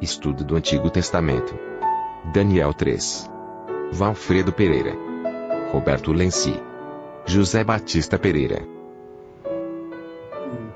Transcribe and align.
Estudo 0.00 0.44
do 0.44 0.56
Antigo 0.56 0.90
Testamento. 0.90 1.58
Daniel 2.30 2.74
3. 2.74 3.30
Valfredo 3.92 4.52
Pereira. 4.52 4.92
Roberto 5.72 6.12
Lenci. 6.12 6.54
José 7.24 7.64
Batista 7.64 8.18
Pereira. 8.18 8.60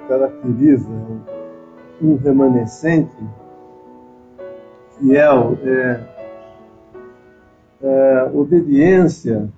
Caracteriza 0.08 0.88
um 2.00 2.16
remanescente 2.16 3.14
fiel 4.98 5.58
é, 5.64 6.00
é 7.82 8.30
obediência 8.32 9.50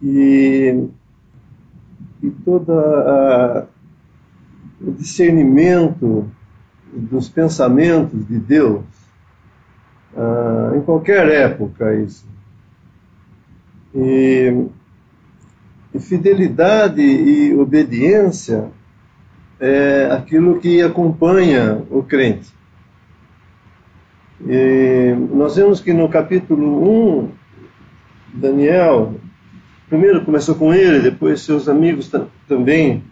e, 0.00 0.86
e 2.22 2.30
toda 2.44 2.72
a, 2.72 3.66
o 4.80 4.92
discernimento 4.92 6.30
dos 6.92 7.28
pensamentos 7.28 8.26
de 8.26 8.38
Deus 8.38 8.84
ah, 10.16 10.72
em 10.74 10.80
qualquer 10.80 11.28
época 11.28 11.94
isso. 11.94 12.26
E, 13.94 14.66
e 15.94 15.98
fidelidade 15.98 17.02
e 17.02 17.54
obediência 17.54 18.70
é 19.60 20.08
aquilo 20.10 20.58
que 20.58 20.82
acompanha 20.82 21.82
o 21.90 22.02
crente. 22.02 22.54
E 24.46 25.14
nós 25.32 25.56
vemos 25.56 25.80
que 25.80 25.92
no 25.92 26.08
capítulo 26.08 27.22
1, 27.22 27.30
Daniel, 28.34 29.14
primeiro 29.88 30.24
começou 30.24 30.54
com 30.54 30.74
ele, 30.74 31.00
depois 31.00 31.40
seus 31.40 31.68
amigos 31.68 32.12
também 32.46 33.02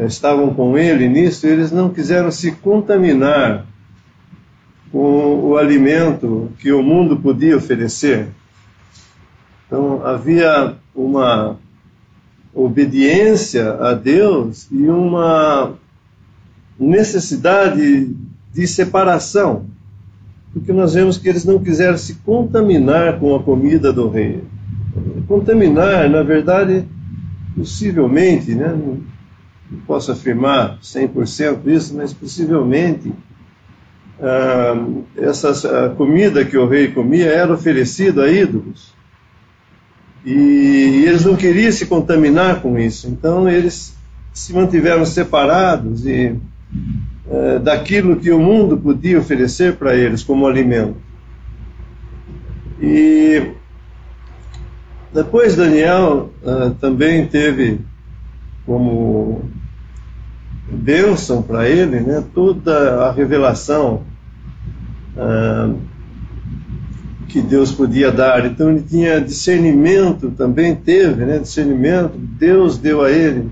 estavam 0.00 0.52
com 0.54 0.76
ele 0.76 1.08
nisso, 1.08 1.46
eles 1.46 1.70
não 1.70 1.90
quiseram 1.90 2.30
se 2.30 2.52
contaminar 2.52 3.66
com 4.90 5.48
o 5.48 5.56
alimento 5.56 6.50
que 6.58 6.72
o 6.72 6.82
mundo 6.82 7.16
podia 7.16 7.56
oferecer. 7.56 8.28
Então 9.66 10.04
havia 10.04 10.74
uma 10.94 11.56
obediência 12.54 13.72
a 13.74 13.94
Deus 13.94 14.68
e 14.70 14.88
uma 14.88 15.74
necessidade 16.78 18.14
de 18.52 18.66
separação 18.66 19.66
porque 20.52 20.72
nós 20.72 20.94
vemos 20.94 21.16
que 21.16 21.28
eles 21.28 21.44
não 21.44 21.58
quiseram 21.58 21.96
se 21.96 22.14
contaminar 22.16 23.18
com 23.18 23.34
a 23.34 23.42
comida 23.42 23.92
do 23.92 24.08
rei. 24.08 24.44
Contaminar, 25.26 26.10
na 26.10 26.22
verdade, 26.22 26.84
possivelmente, 27.56 28.54
né, 28.54 28.78
não, 29.72 29.80
posso 29.86 30.12
afirmar 30.12 30.78
100% 30.80 31.66
isso, 31.66 31.96
mas 31.96 32.12
possivelmente 32.12 33.12
ah, 34.20 34.74
essa 35.16 35.90
comida 35.96 36.44
que 36.44 36.56
o 36.56 36.66
rei 36.66 36.88
comia 36.88 37.26
era 37.26 37.52
oferecida 37.52 38.24
a 38.24 38.30
ídolos. 38.30 38.92
E, 40.24 41.04
eles 41.06 41.24
não 41.24 41.34
queriam 41.34 41.72
se 41.72 41.86
contaminar 41.86 42.62
com 42.62 42.78
isso, 42.78 43.08
então 43.08 43.48
eles 43.48 43.96
se 44.32 44.52
mantiveram 44.52 45.04
separados 45.04 46.06
e 46.06 46.36
é, 47.28 47.58
daquilo 47.58 48.16
que 48.16 48.30
o 48.30 48.38
mundo 48.38 48.76
podia 48.78 49.18
oferecer 49.18 49.76
para 49.76 49.96
eles 49.96 50.22
como 50.22 50.46
alimento. 50.46 50.96
E 52.80 53.52
depois 55.12 55.54
Daniel 55.54 56.32
uh, 56.42 56.70
também 56.80 57.26
teve 57.26 57.80
como 58.64 59.42
bênção 60.70 61.42
para 61.42 61.68
ele 61.68 62.00
né, 62.00 62.22
toda 62.34 63.04
a 63.04 63.12
revelação 63.12 64.02
uh, 65.16 65.76
que 67.28 67.40
Deus 67.40 67.72
podia 67.72 68.10
dar. 68.10 68.44
Então 68.46 68.70
ele 68.70 68.82
tinha 68.82 69.20
discernimento, 69.20 70.30
também 70.30 70.74
teve 70.74 71.24
né, 71.24 71.38
discernimento. 71.38 72.12
Deus 72.16 72.78
deu 72.78 73.02
a 73.02 73.10
ele 73.10 73.50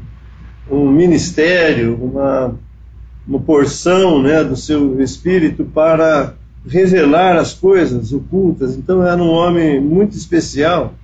um 0.71 0.91
ministério, 0.91 1.97
uma 1.97 2.55
uma 3.31 3.39
porção 3.39 4.21
né, 4.21 4.43
do 4.43 4.57
seu 4.57 5.01
espírito 5.01 5.65
para 5.65 6.35
revelar 6.67 7.37
as 7.37 7.55
coisas 7.55 8.13
ocultas. 8.13 8.77
Então 8.77 9.07
era 9.07 9.23
um 9.23 9.31
homem 9.31 9.81
muito 9.81 10.17
especial. 10.17 10.95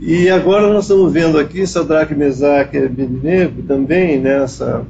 E 0.00 0.30
agora 0.30 0.72
nós 0.72 0.84
estamos 0.84 1.12
vendo 1.12 1.38
aqui 1.38 1.66
Sadraque, 1.66 2.14
Mesaque 2.14 2.76
e 2.76 2.84
Abednego 2.84 3.62
também 3.62 4.20
nessa 4.20 4.86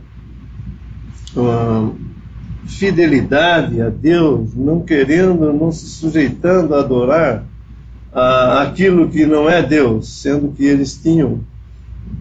fidelidade 2.66 3.80
a 3.80 3.88
Deus, 3.88 4.54
não 4.54 4.80
querendo, 4.80 5.52
não 5.52 5.72
se 5.72 5.86
sujeitando 5.86 6.74
a 6.74 6.80
adorar 6.80 7.44
a, 8.12 8.62
aquilo 8.62 9.08
que 9.08 9.24
não 9.24 9.48
é 9.48 9.62
Deus, 9.62 10.20
sendo 10.20 10.48
que 10.48 10.64
eles 10.64 11.00
tinham 11.00 11.40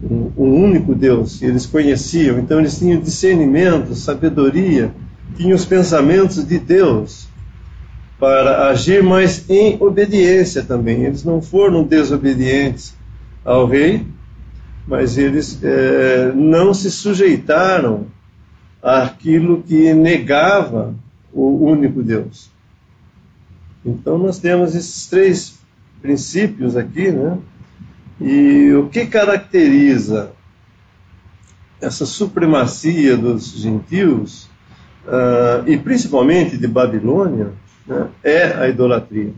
um, 0.02 0.30
um 0.36 0.64
único 0.64 0.94
Deus, 0.94 1.42
eles 1.42 1.66
conheciam, 1.66 2.38
então 2.38 2.58
eles 2.58 2.78
tinham 2.78 3.00
discernimento, 3.00 3.94
sabedoria, 3.94 4.90
tinham 5.36 5.54
os 5.54 5.64
pensamentos 5.64 6.46
de 6.46 6.58
Deus 6.58 7.27
para 8.18 8.68
agir, 8.68 9.02
mas 9.02 9.48
em 9.48 9.76
obediência 9.80 10.62
também. 10.62 11.04
Eles 11.04 11.24
não 11.24 11.40
foram 11.40 11.84
desobedientes 11.84 12.94
ao 13.44 13.66
rei, 13.66 14.06
mas 14.86 15.16
eles 15.16 15.58
é, 15.62 16.32
não 16.34 16.74
se 16.74 16.90
sujeitaram 16.90 18.06
àquilo 18.82 19.62
que 19.62 19.92
negava 19.94 20.94
o 21.32 21.64
único 21.64 22.02
Deus. 22.02 22.50
Então 23.84 24.18
nós 24.18 24.38
temos 24.38 24.74
esses 24.74 25.06
três 25.06 25.58
princípios 26.02 26.76
aqui, 26.76 27.10
né? 27.10 27.38
E 28.20 28.72
o 28.72 28.88
que 28.88 29.06
caracteriza 29.06 30.32
essa 31.80 32.04
supremacia 32.04 33.16
dos 33.16 33.52
gentios, 33.52 34.48
uh, 35.06 35.68
e 35.68 35.76
principalmente 35.76 36.56
de 36.56 36.66
Babilônia, 36.66 37.52
né, 37.88 38.08
é 38.22 38.44
a 38.54 38.68
idolatria. 38.68 39.32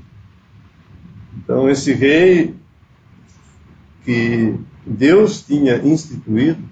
Então, 1.39 1.71
esse 1.71 1.93
rei 1.93 2.55
que 4.05 4.55
Deus 4.85 5.43
tinha 5.43 5.77
instituído, 5.77 6.63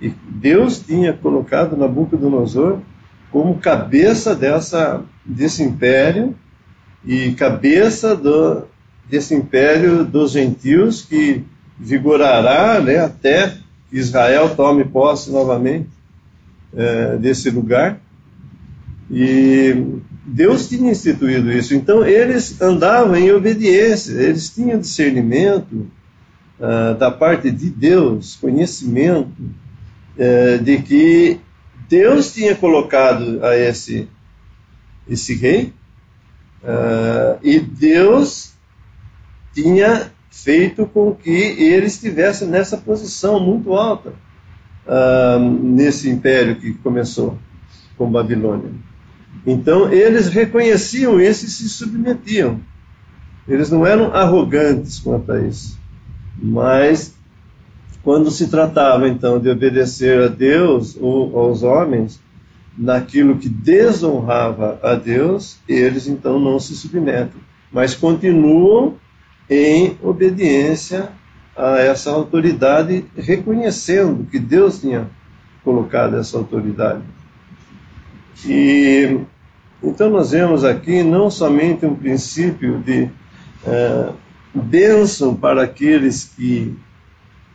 e 0.00 0.08
Deus 0.28 0.78
tinha 0.78 1.12
colocado 1.12 1.76
Nabucodonosor 1.76 2.78
como 3.30 3.58
cabeça 3.58 4.34
dessa, 4.34 5.02
desse 5.24 5.62
império 5.62 6.34
e 7.04 7.32
cabeça 7.32 8.16
do, 8.16 8.62
desse 9.08 9.34
império 9.34 10.04
dos 10.04 10.32
gentios 10.32 11.02
que 11.02 11.44
vigorará 11.78 12.80
né, 12.80 12.98
até 12.98 13.56
Israel 13.92 14.54
tome 14.54 14.84
posse 14.84 15.30
novamente 15.30 15.88
é, 16.74 17.16
desse 17.16 17.50
lugar. 17.50 17.98
E 19.10 19.97
Deus 20.28 20.68
tinha 20.68 20.90
instituído 20.90 21.50
isso, 21.50 21.74
então 21.74 22.04
eles 22.04 22.60
andavam 22.60 23.16
em 23.16 23.32
obediência, 23.32 24.12
eles 24.12 24.50
tinham 24.50 24.78
discernimento 24.78 25.90
uh, 26.60 26.94
da 26.98 27.10
parte 27.10 27.50
de 27.50 27.70
Deus, 27.70 28.36
conhecimento 28.36 29.40
uh, 29.40 30.62
de 30.62 30.82
que 30.82 31.40
Deus 31.88 32.34
tinha 32.34 32.54
colocado 32.54 33.42
a 33.42 33.56
esse, 33.56 34.06
esse 35.08 35.34
rei, 35.34 35.72
uh, 36.62 37.38
e 37.42 37.58
Deus 37.58 38.52
tinha 39.54 40.12
feito 40.30 40.84
com 40.86 41.14
que 41.14 41.30
ele 41.30 41.86
estivesse 41.86 42.44
nessa 42.44 42.76
posição 42.76 43.40
muito 43.40 43.72
alta 43.72 44.12
uh, 44.86 45.40
nesse 45.40 46.10
império 46.10 46.56
que 46.56 46.74
começou 46.74 47.38
com 47.96 48.10
Babilônia. 48.10 48.87
Então 49.50 49.90
eles 49.90 50.28
reconheciam 50.28 51.18
isso 51.18 51.46
e 51.46 51.48
se 51.48 51.70
submetiam. 51.70 52.60
Eles 53.48 53.70
não 53.70 53.86
eram 53.86 54.14
arrogantes 54.14 54.98
quanto 54.98 55.32
a 55.32 55.40
isso, 55.40 55.78
mas 56.36 57.14
quando 58.02 58.30
se 58.30 58.48
tratava 58.48 59.08
então 59.08 59.40
de 59.40 59.48
obedecer 59.48 60.22
a 60.22 60.28
Deus 60.28 60.98
ou 61.00 61.38
aos 61.38 61.62
homens, 61.62 62.20
naquilo 62.76 63.38
que 63.38 63.48
desonrava 63.48 64.78
a 64.82 64.94
Deus, 64.94 65.56
eles 65.66 66.06
então 66.06 66.38
não 66.38 66.60
se 66.60 66.76
submetem, 66.76 67.40
mas 67.72 67.94
continuam 67.94 68.96
em 69.48 69.96
obediência 70.02 71.08
a 71.56 71.78
essa 71.78 72.10
autoridade, 72.10 73.02
reconhecendo 73.16 74.26
que 74.30 74.38
Deus 74.38 74.78
tinha 74.78 75.08
colocado 75.64 76.18
essa 76.18 76.36
autoridade. 76.36 77.02
E 78.46 79.18
então 79.82 80.10
nós 80.10 80.30
vemos 80.32 80.64
aqui 80.64 81.02
não 81.02 81.30
somente 81.30 81.86
um 81.86 81.94
princípio 81.94 82.78
de 82.78 83.08
é, 83.64 84.12
bênção 84.54 85.34
para 85.34 85.62
aqueles 85.62 86.24
que 86.24 86.76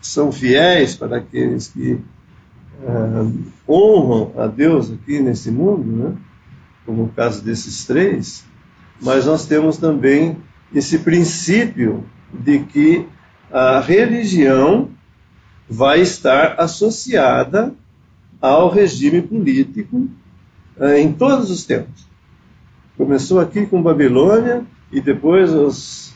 são 0.02 0.32
fiéis, 0.32 0.96
para 0.96 1.18
aqueles 1.18 1.68
que 1.68 2.00
é, 2.84 3.68
honram 3.68 4.32
a 4.38 4.48
Deus 4.48 4.92
aqui 4.92 5.20
nesse 5.20 5.52
mundo, 5.52 5.84
né? 5.86 6.16
como 6.86 7.04
o 7.04 7.10
caso 7.10 7.42
desses 7.44 7.86
três, 7.86 8.46
mas 9.02 9.26
nós 9.26 9.46
temos 9.46 9.78
também 9.78 10.38
esse 10.74 11.00
princípio 11.00 12.06
de 12.34 12.60
que 12.60 13.06
a 13.52 13.80
religião 13.80 14.90
vai 15.70 16.02
estar 16.02 16.56
associada 16.60 17.74
ao 18.42 18.70
regime 18.70 19.22
político 19.22 20.10
eh, 20.80 21.00
em 21.00 21.14
todos 21.14 21.50
os 21.50 21.64
tempos. 21.64 22.08
Começou 22.96 23.40
aqui 23.40 23.66
com 23.66 23.82
Babilônia 23.82 24.64
e 24.92 25.02
depois 25.02 25.52
os, 25.52 26.14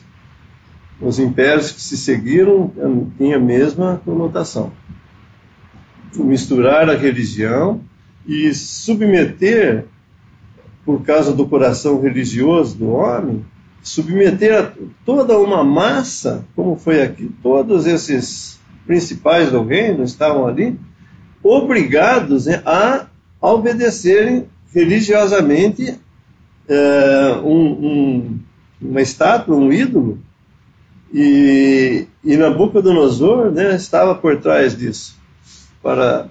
os 1.02 1.18
impérios 1.18 1.72
que 1.72 1.82
se 1.82 1.98
seguiram 1.98 2.72
tinham 3.18 3.40
a 3.40 3.44
mesma 3.44 4.00
conotação. 4.06 4.72
Misturar 6.16 6.88
a 6.88 6.96
religião 6.96 7.82
e 8.28 8.54
submeter, 8.54 9.86
por 10.86 11.02
causa 11.04 11.34
do 11.34 11.48
coração 11.48 12.00
religioso 12.00 12.78
do 12.78 12.92
homem, 12.92 13.44
submeter 13.82 14.56
a 14.56 14.72
toda 15.04 15.38
uma 15.40 15.64
massa, 15.64 16.46
como 16.56 16.76
foi 16.76 17.02
aqui, 17.02 17.32
todos 17.42 17.88
esses 17.88 18.60
principais 18.86 19.52
do 19.52 19.64
reino 19.64 20.04
estavam 20.04 20.46
ali, 20.46 20.80
obrigados 21.42 22.46
né, 22.46 22.62
a 22.66 23.08
obedecerem 23.42 24.46
religiosamente 24.74 25.98
é, 26.68 27.40
um, 27.44 27.66
um, 27.66 28.40
uma 28.82 29.02
estátua, 29.02 29.56
um 29.56 29.72
ídolo, 29.72 30.20
e, 31.14 32.06
e 32.24 32.36
Nabucodonosor 32.36 33.52
né, 33.52 33.76
estava 33.76 34.14
por 34.16 34.38
trás 34.38 34.78
disso, 34.78 35.18
para, 35.82 36.28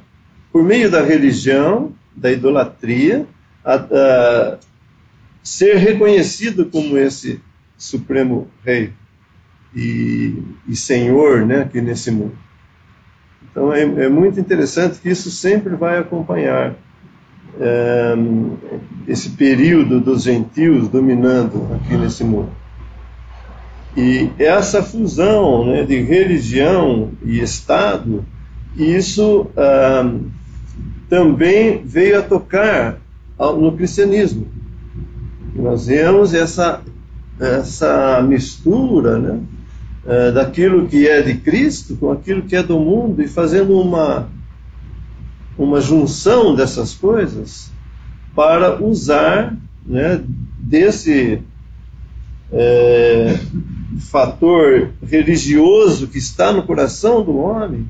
por 0.53 0.63
meio 0.63 0.91
da 0.91 1.03
religião, 1.03 1.93
da 2.15 2.31
idolatria, 2.31 3.27
a, 3.65 3.75
a 3.75 4.59
ser 5.43 5.77
reconhecido 5.77 6.67
como 6.67 6.99
esse 6.99 7.41
supremo 7.79 8.49
rei 8.65 8.93
e, 9.75 10.43
e 10.67 10.75
senhor 10.75 11.47
né, 11.47 11.63
aqui 11.63 11.81
nesse 11.81 12.11
mundo. 12.11 12.37
Então 13.51 13.73
é, 13.73 13.83
é, 13.83 14.09
muito 14.09 14.41
interessante 14.41 14.99
que 14.99 15.09
isso 15.09 15.31
sempre 15.31 15.75
vai 15.77 15.99
acompanhar 15.99 16.75
esse 19.07 19.31
período 19.31 20.01
dos 20.01 20.23
gentios 20.23 20.89
dominando 20.89 21.75
aqui 21.75 21.97
nesse 21.97 22.25
mundo. 22.25 22.51
E 23.97 24.31
essa 24.39 24.83
fusão 24.83 25.67
né, 25.67 25.83
de 25.83 26.01
religião 26.03 27.11
e 27.25 27.41
Estado, 27.41 28.25
isso 28.77 29.47
ah, 29.57 30.13
também 31.09 31.81
veio 31.83 32.19
a 32.19 32.23
tocar 32.23 32.99
no 33.39 33.73
cristianismo. 33.73 34.47
Nós 35.55 35.87
vemos 35.87 36.35
essa, 36.35 36.83
essa 37.41 38.21
mistura 38.23 39.19
né, 39.19 39.41
eh, 40.07 40.33
daquilo 40.33 40.87
que 40.87 41.09
é 41.09 41.23
de 41.23 41.35
Cristo 41.35 41.97
com 41.97 42.13
aquilo 42.13 42.43
que 42.43 42.55
é 42.55 42.63
do 42.63 42.79
mundo 42.79 43.23
e 43.23 43.29
fazendo 43.29 43.79
uma, 43.81 44.29
uma 45.59 45.81
junção 45.81 46.55
dessas 46.55 46.95
coisas 46.95 47.71
para 48.35 48.83
usar 48.83 49.57
né, 49.87 50.23
desse 50.59 51.41
é, 52.53 53.39
fator 54.11 54.91
religioso 55.03 56.09
que 56.09 56.19
está 56.19 56.53
no 56.53 56.63
coração 56.63 57.25
do 57.25 57.37
homem 57.39 57.89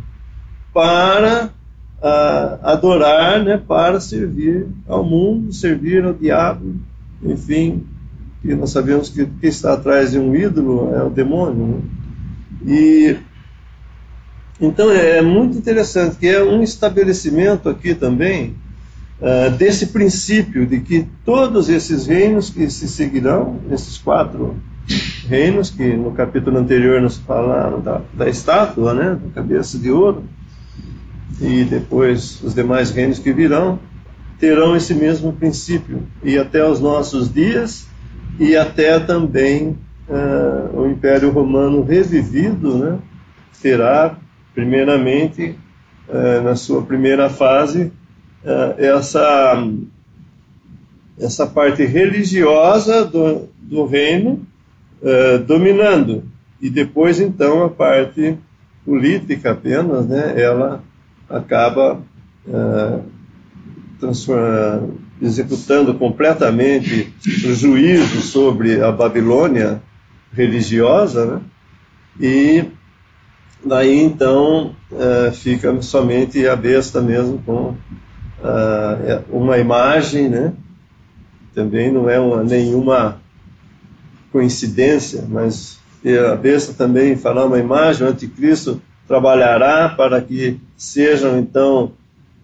para 0.73 1.51
a, 2.01 2.73
adorar, 2.73 3.43
né, 3.43 3.57
para 3.57 4.01
servir 4.01 4.67
ao 4.87 5.05
mundo, 5.05 5.53
servir 5.53 6.05
ao 6.05 6.15
diabo, 6.15 6.77
enfim, 7.23 7.85
e 8.45 8.55
nós 8.55 8.71
sabemos 8.71 9.09
que 9.09 9.23
o 9.23 9.27
que 9.27 9.49
está 9.49 9.73
atrás 9.73 10.12
de 10.12 10.19
um 10.19 10.35
ídolo 10.35 10.95
é 10.95 11.03
o 11.03 11.11
demônio. 11.11 11.67
Né? 11.67 11.81
E 12.65 13.17
então 14.61 14.91
é, 14.91 15.19
é 15.19 15.23
muito 15.23 15.56
interessante 15.56 16.17
que 16.17 16.26
é 16.26 16.43
um 16.43 16.62
estabelecimento 16.62 17.69
aqui 17.69 17.94
também 17.94 18.55
uh, 19.20 19.50
desse 19.56 19.88
princípio 19.88 20.67
de 20.67 20.81
que 20.81 21.06
todos 21.25 21.69
esses 21.69 22.06
reinos 22.06 22.50
que 22.50 22.69
se 22.70 22.88
seguirão, 22.88 23.61
esses 23.70 23.99
quatro 23.99 24.56
reinos 25.29 25.70
que 25.70 25.94
no 25.94 26.12
capítulo 26.12 26.58
anterior 26.58 27.00
nos 27.03 27.17
falaram 27.17 27.81
da, 27.81 28.00
da 28.14 28.29
estátua, 28.29 28.94
né, 28.94 29.19
da 29.23 29.35
cabeça 29.35 29.79
de 29.79 29.91
ouro, 29.91 30.25
e 31.41 31.64
depois 31.64 32.41
os 32.43 32.55
demais 32.55 32.91
reinos 32.91 33.19
que 33.19 33.32
virão, 33.32 33.79
terão 34.38 34.76
esse 34.76 34.94
mesmo 34.94 35.32
princípio. 35.32 36.02
E 36.23 36.38
até 36.38 36.67
os 36.67 36.81
nossos 36.81 37.32
dias, 37.32 37.87
e 38.38 38.56
até 38.56 38.99
também 39.00 39.76
uh, 40.09 40.81
o 40.81 40.88
Império 40.88 41.31
Romano 41.31 41.82
revivido, 41.82 42.76
né, 42.76 42.99
terá 43.61 44.17
primeiramente, 44.56 45.55
é, 46.08 46.41
na 46.41 46.56
sua 46.56 46.81
primeira 46.81 47.29
fase, 47.29 47.93
é, 48.43 48.87
essa, 48.87 49.62
essa 51.20 51.47
parte 51.47 51.85
religiosa 51.85 53.05
do, 53.05 53.50
do 53.61 53.85
reino 53.85 54.47
é, 55.03 55.37
dominando, 55.37 56.25
e 56.58 56.70
depois, 56.70 57.20
então, 57.20 57.64
a 57.64 57.69
parte 57.69 58.38
política 58.82 59.50
apenas, 59.50 60.06
né, 60.06 60.41
ela 60.41 60.82
acaba 61.29 62.00
executando 65.20 65.93
completamente 65.94 67.12
o 67.44 67.52
juízo 67.52 68.23
sobre 68.23 68.81
a 68.81 68.91
Babilônia 68.91 69.82
religiosa, 70.32 71.26
né, 71.26 71.41
e 72.19 72.64
Daí 73.64 74.00
então 74.00 74.75
uh, 74.93 75.32
fica 75.32 75.81
somente 75.82 76.47
a 76.47 76.55
besta 76.55 77.00
mesmo 77.00 77.38
com 77.44 77.70
uh, 77.70 79.25
uma 79.31 79.58
imagem, 79.58 80.29
né? 80.29 80.53
Também 81.55 81.91
não 81.91 82.08
é 82.08 82.19
uma, 82.20 82.44
nenhuma 82.44 83.20
coincidência, 84.31 85.25
mas 85.26 85.79
a 86.31 86.37
besta 86.37 86.75
também 86.75 87.17
fará 87.17 87.44
uma 87.44 87.58
imagem, 87.58 88.06
o 88.06 88.11
anticristo 88.11 88.81
trabalhará 89.08 89.88
para 89.88 90.20
que 90.20 90.61
sejam 90.76 91.38
então 91.38 91.93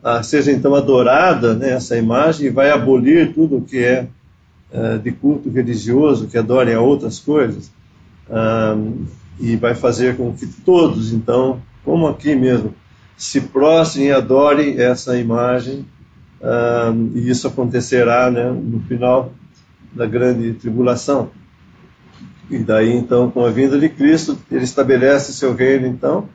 uh, 0.02 0.24
seja 0.24 0.50
então 0.50 0.74
adorada 0.74 1.54
né, 1.54 1.70
essa 1.72 1.96
imagem 1.96 2.46
e 2.46 2.50
vai 2.50 2.70
abolir 2.70 3.34
tudo 3.34 3.58
o 3.58 3.62
que 3.62 3.78
é 3.84 4.06
de 5.02 5.12
culto 5.12 5.50
religioso, 5.50 6.28
que 6.28 6.38
adorem 6.38 6.74
a 6.74 6.80
outras 6.80 7.18
coisas 7.18 7.70
e 9.38 9.56
vai 9.56 9.74
fazer 9.74 10.16
com 10.16 10.32
que 10.32 10.46
todos, 10.46 11.12
então, 11.12 11.60
como 11.84 12.06
aqui 12.06 12.34
mesmo, 12.34 12.74
se 13.16 13.40
prostrem 13.40 14.06
e 14.06 14.12
adorem 14.12 14.80
essa 14.80 15.16
imagem, 15.16 15.86
um, 16.40 17.12
e 17.14 17.30
isso 17.30 17.46
acontecerá 17.46 18.30
né, 18.30 18.50
no 18.50 18.80
final 18.80 19.32
da 19.92 20.06
grande 20.06 20.54
tribulação. 20.54 21.30
E 22.50 22.58
daí, 22.58 22.92
então, 22.92 23.30
com 23.30 23.44
a 23.44 23.50
vinda 23.50 23.78
de 23.78 23.88
Cristo, 23.88 24.36
ele 24.50 24.64
estabelece 24.64 25.32
seu 25.32 25.54
reino, 25.54 25.86
então, 25.86 26.28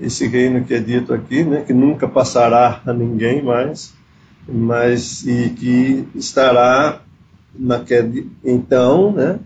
esse 0.00 0.26
reino 0.26 0.64
que 0.64 0.74
é 0.74 0.80
dito 0.80 1.14
aqui, 1.14 1.44
né, 1.44 1.62
que 1.62 1.72
nunca 1.72 2.08
passará 2.08 2.80
a 2.84 2.92
ninguém 2.92 3.42
mais, 3.42 3.94
mas 4.48 5.24
e 5.26 5.50
que 5.50 6.08
estará 6.14 7.00
naquele, 7.54 8.30
então, 8.44 9.12
né, 9.12 9.38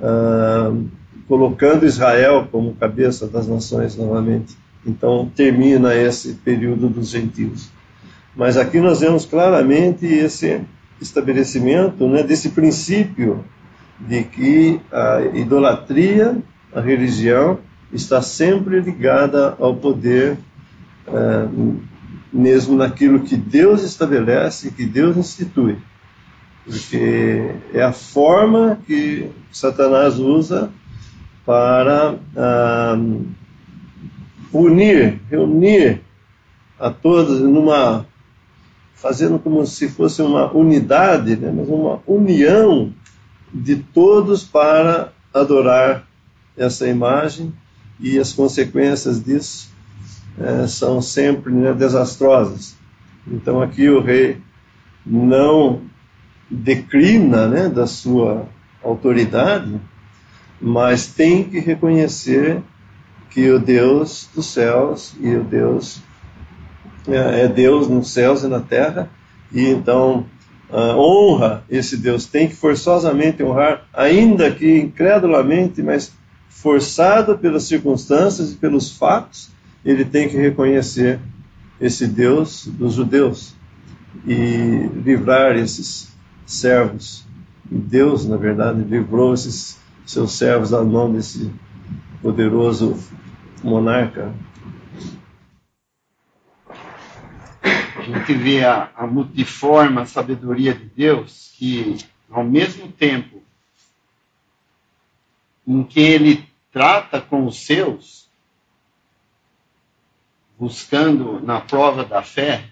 uh, 0.00 0.86
colocando 1.28 1.86
Israel 1.86 2.48
como 2.50 2.74
cabeça 2.74 3.26
das 3.26 3.46
nações 3.46 3.96
novamente. 3.96 4.56
Então 4.86 5.30
termina 5.34 5.94
esse 5.94 6.34
período 6.34 6.88
dos 6.88 7.08
gentios. 7.08 7.68
Mas 8.36 8.56
aqui 8.56 8.78
nós 8.80 9.00
vemos 9.00 9.24
claramente 9.24 10.06
esse 10.06 10.60
estabelecimento 11.00 12.06
né, 12.08 12.22
desse 12.22 12.50
princípio 12.50 13.44
de 13.98 14.22
que 14.24 14.80
a 14.92 15.22
idolatria, 15.34 16.36
a 16.74 16.80
religião, 16.80 17.58
está 17.92 18.20
sempre 18.20 18.80
ligada 18.80 19.56
ao 19.58 19.74
poder, 19.74 20.36
é, 21.06 21.48
mesmo 22.32 22.76
naquilo 22.76 23.20
que 23.20 23.36
Deus 23.36 23.82
estabelece, 23.82 24.70
que 24.70 24.84
Deus 24.84 25.16
institui. 25.16 25.78
Porque 26.64 27.52
é 27.72 27.82
a 27.82 27.92
forma 27.92 28.78
que 28.86 29.30
Satanás 29.50 30.18
usa 30.18 30.70
para 31.46 32.18
unir, 34.52 35.20
reunir 35.30 36.02
a 36.78 36.90
todos 36.90 37.40
numa 37.40 38.04
fazendo 38.94 39.38
como 39.38 39.64
se 39.66 39.88
fosse 39.88 40.20
uma 40.20 40.50
unidade, 40.52 41.36
né, 41.36 41.52
mas 41.54 41.68
uma 41.68 42.00
união 42.06 42.92
de 43.52 43.76
todos 43.76 44.42
para 44.42 45.12
adorar 45.32 46.06
essa 46.56 46.88
imagem 46.88 47.52
e 48.00 48.18
as 48.18 48.32
consequências 48.32 49.22
disso 49.22 49.70
é, 50.38 50.66
são 50.66 51.00
sempre 51.00 51.52
né, 51.52 51.72
desastrosas. 51.72 52.74
Então 53.26 53.60
aqui 53.62 53.88
o 53.88 54.00
rei 54.00 54.38
não 55.04 55.82
declina 56.50 57.46
né, 57.46 57.68
da 57.68 57.86
sua 57.86 58.48
autoridade, 58.82 59.78
mas 60.60 61.06
tem 61.06 61.44
que 61.44 61.58
reconhecer 61.58 62.62
que 63.30 63.50
o 63.50 63.58
Deus 63.58 64.28
dos 64.34 64.46
céus 64.46 65.14
e 65.20 65.34
o 65.34 65.44
Deus 65.44 66.00
é, 67.08 67.42
é 67.42 67.48
Deus 67.48 67.88
nos 67.88 68.10
céus 68.10 68.42
e 68.42 68.48
na 68.48 68.60
terra, 68.60 69.10
e 69.52 69.68
então 69.68 70.26
uh, 70.70 70.96
honra 70.96 71.64
esse 71.68 71.96
Deus, 71.96 72.26
tem 72.26 72.48
que 72.48 72.56
forçosamente 72.56 73.42
honrar, 73.42 73.86
ainda 73.92 74.50
que 74.50 74.78
incredulamente, 74.78 75.82
mas 75.82 76.12
forçado 76.48 77.38
pelas 77.38 77.64
circunstâncias 77.64 78.52
e 78.52 78.56
pelos 78.56 78.90
fatos, 78.90 79.50
ele 79.84 80.04
tem 80.04 80.28
que 80.28 80.36
reconhecer 80.36 81.20
esse 81.80 82.06
Deus 82.06 82.66
dos 82.66 82.94
judeus 82.94 83.54
e 84.26 84.88
livrar 85.04 85.56
esses 85.56 86.08
servos. 86.44 87.24
E 87.70 87.74
Deus, 87.74 88.26
na 88.26 88.36
verdade, 88.36 88.82
livrou 88.82 89.34
esses 89.34 89.78
seus 90.06 90.32
servos 90.32 90.70
da 90.70 90.82
mão 90.82 91.12
desse 91.12 91.52
poderoso 92.22 92.96
monarca. 93.62 94.32
A 97.96 98.02
gente 98.02 98.34
vê 98.34 98.64
a, 98.64 98.90
a 98.94 99.06
multiforme 99.06 100.06
sabedoria 100.06 100.72
de 100.72 100.84
Deus 100.84 101.52
que, 101.56 101.98
ao 102.30 102.44
mesmo 102.44 102.90
tempo 102.92 103.42
em 105.66 105.82
que 105.82 105.98
ele 105.98 106.48
trata 106.70 107.20
com 107.20 107.46
os 107.46 107.66
seus, 107.66 108.28
buscando 110.56 111.40
na 111.40 111.60
prova 111.60 112.04
da 112.04 112.22
fé 112.22 112.70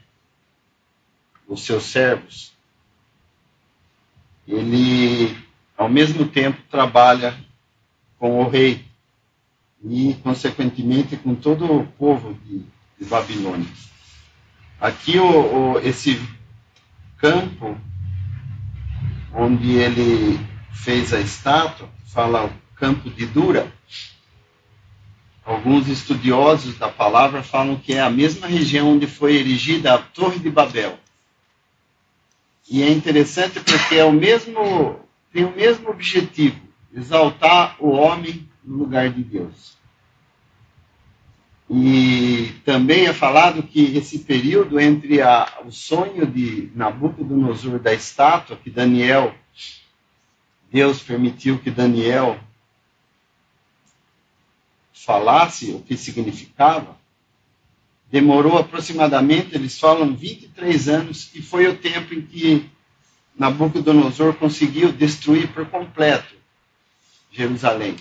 os 1.49 1.65
seus 1.65 1.85
servos, 1.85 2.55
ele, 4.47 5.37
ao 5.77 5.89
mesmo 5.89 6.27
tempo, 6.27 6.61
trabalha 6.71 7.35
com 8.19 8.41
o 8.41 8.49
rei 8.49 8.85
e, 9.85 10.15
consequentemente, 10.23 11.17
com 11.17 11.35
todo 11.35 11.71
o 11.71 11.87
povo 11.87 12.39
de, 12.45 12.65
de 12.99 13.05
Babilônia. 13.05 13.69
Aqui, 14.81 15.19
o, 15.19 15.75
o, 15.75 15.79
esse 15.81 16.21
campo 17.19 17.77
onde 19.35 19.73
ele 19.73 20.39
fez 20.73 21.13
a 21.13 21.21
estátua, 21.21 21.89
fala 22.07 22.47
o 22.47 22.53
campo 22.77 23.11
de 23.11 23.27
Dura. 23.27 23.73
Alguns 25.45 25.89
estudiosos 25.89 26.79
da 26.79 26.89
palavra 26.89 27.43
falam 27.43 27.77
que 27.77 27.95
é 27.95 28.01
a 28.01 28.11
mesma 28.11 28.47
região 28.47 28.93
onde 28.93 29.07
foi 29.07 29.37
erigida 29.37 29.95
a 29.95 29.99
Torre 29.99 30.39
de 30.39 30.51
Babel. 30.51 30.99
E 32.71 32.83
é 32.83 32.91
interessante 32.91 33.61
porque 33.61 33.97
é 33.97 34.05
o 34.05 34.13
mesmo, 34.13 34.99
tem 35.35 35.45
o 35.45 35.51
mesmo 35.51 35.91
objetivo, 35.91 36.61
exaltar 36.95 37.77
o 37.81 37.91
homem 37.91 38.49
no 38.63 38.77
lugar 38.77 39.11
de 39.11 39.25
Deus. 39.25 39.77
E 41.69 42.53
também 42.65 43.07
é 43.07 43.13
falado 43.13 43.65
que 43.65 43.97
esse 43.97 44.21
período 44.21 44.79
entre 44.79 45.21
a, 45.21 45.61
o 45.67 45.73
sonho 45.73 46.25
de 46.25 46.71
Nabucodonosor 46.77 47.81
da 47.81 47.93
estátua, 47.93 48.57
que 48.57 48.71
Daniel, 48.71 49.35
Deus 50.71 51.03
permitiu 51.03 51.59
que 51.59 51.71
Daniel 51.71 52.39
falasse 54.93 55.73
o 55.73 55.81
que 55.81 55.97
significava, 55.97 56.97
demorou 58.09 58.57
aproximadamente, 58.57 59.57
eles 59.57 59.81
falam, 59.81 60.15
23 60.15 60.89
anos, 60.89 61.35
e 61.35 61.43
foi 61.43 61.67
o 61.67 61.77
tempo 61.77 62.15
em 62.15 62.23
que 62.23 62.71
Nabucodonosor 63.37 64.35
conseguiu 64.35 64.93
destruir 64.93 65.49
por 65.49 65.67
completo 65.67 66.35
Jerusalém. 67.33 67.97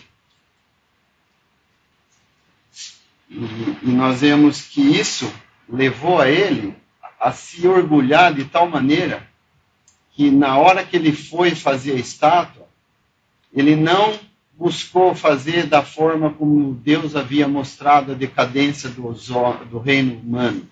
E, 3.29 3.89
nós 3.89 4.21
vemos 4.21 4.61
que 4.61 4.81
isso 4.81 5.31
levou 5.67 6.21
a 6.21 6.29
ele 6.29 6.75
a 7.19 7.31
se 7.31 7.67
orgulhar 7.67 8.33
de 8.33 8.45
tal 8.45 8.69
maneira 8.69 9.27
que 10.11 10.29
na 10.29 10.57
hora 10.57 10.83
que 10.83 10.95
ele 10.95 11.11
foi 11.11 11.55
fazer 11.55 11.93
a 11.93 11.99
estátua, 11.99 12.67
ele 13.51 13.75
não 13.75 14.19
buscou 14.53 15.15
fazer 15.15 15.65
da 15.65 15.81
forma 15.81 16.31
como 16.31 16.75
Deus 16.75 17.15
havia 17.15 17.47
mostrado 17.47 18.11
a 18.11 18.15
decadência 18.15 18.89
do, 18.89 19.11
do 19.65 19.79
reino 19.79 20.19
humano, 20.19 20.67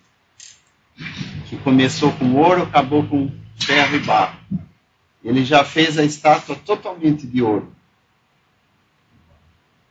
que 1.49 1.57
começou 1.57 2.11
com 2.13 2.35
ouro, 2.35 2.61
acabou 2.61 3.03
com 3.07 3.31
ferro 3.65 3.95
e 3.95 3.99
barro. 3.99 4.39
Ele 5.23 5.45
já 5.45 5.63
fez 5.63 5.97
a 5.97 6.03
estátua 6.03 6.55
totalmente 6.55 7.27
de 7.27 7.41
ouro, 7.41 7.73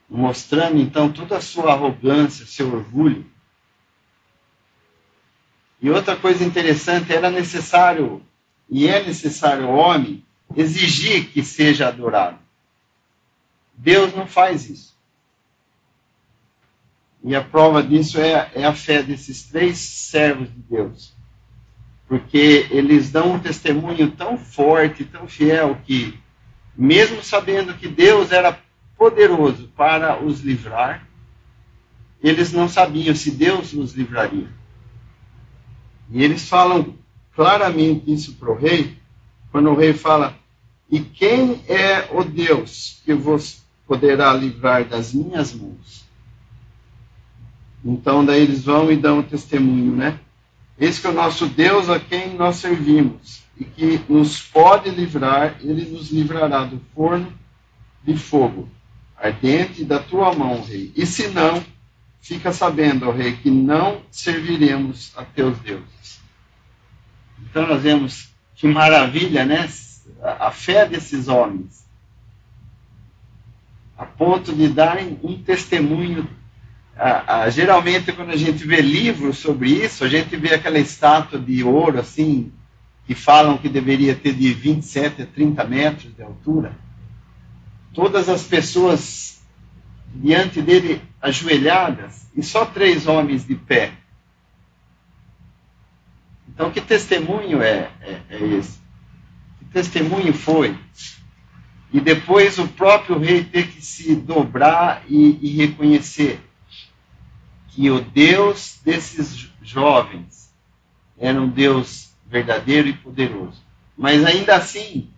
mostrando 0.09 0.79
então 0.79 1.13
toda 1.13 1.37
a 1.37 1.41
sua 1.41 1.73
arrogância, 1.73 2.47
seu 2.47 2.73
orgulho. 2.73 3.25
E 5.81 5.89
outra 5.89 6.17
coisa 6.17 6.45
interessante, 6.45 7.13
era 7.13 7.31
necessário, 7.31 8.23
e 8.69 8.89
é 8.89 9.05
necessário 9.05 9.67
ao 9.67 9.75
homem, 9.75 10.25
exigir 10.57 11.31
que 11.31 11.43
seja 11.43 11.89
adorado. 11.89 12.39
Deus 13.73 14.13
não 14.15 14.27
faz 14.27 14.69
isso. 14.69 14.91
E 17.23 17.35
a 17.35 17.43
prova 17.43 17.83
disso 17.83 18.19
é, 18.21 18.51
é 18.55 18.65
a 18.65 18.75
fé 18.75 19.03
desses 19.03 19.45
três 19.45 19.79
servos 19.79 20.49
de 20.49 20.61
Deus. 20.61 21.15
Porque 22.11 22.67
eles 22.73 23.09
dão 23.13 23.35
um 23.35 23.39
testemunho 23.39 24.11
tão 24.11 24.37
forte, 24.37 25.05
tão 25.05 25.29
fiel, 25.29 25.79
que, 25.87 26.19
mesmo 26.77 27.23
sabendo 27.23 27.73
que 27.75 27.87
Deus 27.87 28.33
era 28.33 28.59
poderoso 28.99 29.69
para 29.77 30.21
os 30.21 30.41
livrar, 30.41 31.07
eles 32.21 32.53
não 32.53 32.69
sabiam 32.69 33.15
se 33.15 33.31
Deus 33.31 33.73
os 33.75 33.93
livraria. 33.95 34.49
E 36.11 36.25
eles 36.25 36.49
falam 36.49 36.97
claramente 37.33 38.13
isso 38.13 38.35
para 38.35 38.51
o 38.51 38.59
rei, 38.59 38.99
quando 39.53 39.71
o 39.71 39.77
rei 39.77 39.93
fala: 39.93 40.37
E 40.91 40.99
quem 40.99 41.63
é 41.69 42.09
o 42.11 42.25
Deus 42.25 43.01
que 43.05 43.15
vos 43.15 43.63
poderá 43.87 44.35
livrar 44.35 44.85
das 44.85 45.15
minhas 45.15 45.55
mãos. 45.55 46.05
Então 47.85 48.25
daí 48.25 48.43
eles 48.43 48.65
vão 48.65 48.91
e 48.91 48.97
dão 48.97 49.21
o 49.21 49.23
testemunho, 49.23 49.95
né? 49.95 50.19
Esse 50.81 51.01
que 51.01 51.09
o 51.09 51.13
nosso 51.13 51.47
Deus 51.47 51.91
a 51.91 52.01
quem 52.01 52.35
nós 52.35 52.57
servimos 52.57 53.43
e 53.57 53.65
que 53.65 54.01
nos 54.09 54.41
pode 54.41 54.91
livrar, 54.91 55.57
ele 55.61 55.85
nos 55.91 56.11
livrará 56.11 56.65
do 56.65 56.81
forno 56.95 57.33
de 58.03 58.17
fogo 58.17 58.69
ardente 59.17 59.85
da 59.85 59.99
tua 59.99 60.35
mão, 60.35 60.63
rei. 60.63 60.91
E 60.97 61.05
se 61.05 61.29
não, 61.29 61.63
fica 62.23 62.53
sabendo, 62.53 63.09
ó 63.09 63.13
rei, 63.13 63.37
que 63.37 63.51
não 63.51 64.01
serviremos 64.11 65.13
a 65.15 65.23
teus 65.25 65.59
deuses. 65.59 66.21
Então 67.43 67.67
nós 67.67 67.83
vemos 67.83 68.31
que 68.55 68.67
maravilha, 68.67 69.45
né? 69.45 69.69
A 70.23 70.51
fé 70.51 70.87
desses 70.87 71.29
homens 71.29 71.81
a 74.01 74.07
ponto 74.07 74.55
de 74.55 74.67
darem 74.67 75.21
um 75.23 75.37
testemunho. 75.37 76.27
Ah, 77.03 77.25
ah, 77.27 77.49
geralmente, 77.49 78.13
quando 78.13 78.29
a 78.29 78.37
gente 78.37 78.63
vê 78.67 78.83
livros 78.83 79.39
sobre 79.39 79.71
isso, 79.71 80.05
a 80.05 80.09
gente 80.09 80.37
vê 80.37 80.53
aquela 80.53 80.79
estátua 80.79 81.39
de 81.39 81.65
ouro, 81.65 81.99
assim, 81.99 82.53
que 83.07 83.15
falam 83.15 83.57
que 83.57 83.71
deveria 83.71 84.15
ter 84.15 84.35
de 84.35 84.53
27 84.53 85.23
a 85.23 85.27
30 85.27 85.65
metros 85.65 86.15
de 86.15 86.23
altura. 86.23 86.73
Todas 87.95 88.29
as 88.29 88.43
pessoas 88.43 89.41
diante 90.15 90.61
dele 90.61 91.01
ajoelhadas 91.23 92.29
e 92.37 92.43
só 92.43 92.67
três 92.67 93.07
homens 93.07 93.47
de 93.47 93.55
pé. 93.55 93.93
Então, 96.53 96.71
que 96.71 96.83
testemunho 96.83 97.63
é, 97.63 97.91
é, 98.03 98.21
é 98.29 98.45
esse? 98.59 98.79
Que 99.59 99.65
testemunho 99.73 100.35
foi? 100.35 100.77
e 101.93 102.01
depois 102.01 102.57
o 102.59 102.69
próprio 102.69 103.19
rei 103.19 103.43
ter 103.43 103.67
que 103.67 103.85
se 103.85 104.15
dobrar 104.15 105.03
e, 105.09 105.39
e 105.43 105.57
reconhecer 105.57 106.41
que 107.81 107.91
o 107.91 107.99
Deus 107.99 108.79
desses 108.85 109.51
jovens 109.63 110.53
era 111.19 111.41
um 111.41 111.49
Deus 111.49 112.11
verdadeiro 112.27 112.89
e 112.89 112.93
poderoso. 112.93 113.59
Mas 113.97 114.23
ainda 114.23 114.55
assim, 114.55 115.09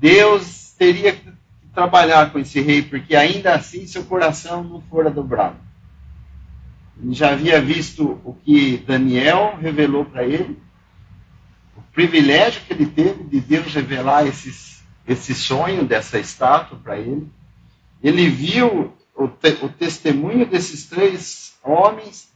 Deus 0.00 0.74
teria 0.76 1.12
que 1.12 1.30
trabalhar 1.72 2.32
com 2.32 2.40
esse 2.40 2.60
rei, 2.60 2.82
porque 2.82 3.14
ainda 3.14 3.54
assim 3.54 3.86
seu 3.86 4.02
coração 4.02 4.64
não 4.64 4.80
fora 4.82 5.10
dobrado. 5.10 5.58
Ele 7.00 7.14
já 7.14 7.30
havia 7.30 7.60
visto 7.60 8.20
o 8.24 8.34
que 8.34 8.78
Daniel 8.78 9.56
revelou 9.56 10.04
para 10.04 10.24
ele, 10.24 10.58
o 11.76 11.82
privilégio 11.92 12.62
que 12.62 12.72
ele 12.72 12.86
teve 12.86 13.22
de 13.22 13.40
Deus 13.40 13.72
revelar 13.72 14.26
esses 14.26 14.82
esse 15.06 15.36
sonho 15.36 15.84
dessa 15.84 16.18
estátua 16.18 16.78
para 16.82 16.98
ele. 16.98 17.28
Ele 18.02 18.28
viu 18.28 18.92
o, 19.20 19.28
te, 19.28 19.50
o, 19.62 19.68
testemunho 19.68 20.46
desses 20.46 20.86
três 20.86 21.54
homens, 21.62 22.30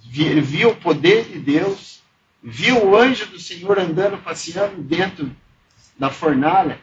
viu 0.00 0.70
o 0.70 0.76
poder 0.76 1.24
de 1.24 1.40
Deus, 1.40 2.00
viu 2.40 2.86
o 2.86 2.96
anjo 2.96 3.26
do 3.26 3.40
Senhor 3.40 3.78
andando, 3.80 4.22
passeando 4.22 4.80
dentro 4.80 5.34
da 5.98 6.08
fornalha 6.08 6.80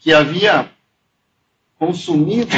que 0.00 0.12
havia 0.12 0.70
consumido 1.78 2.50